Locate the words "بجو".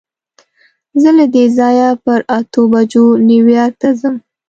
2.71-3.05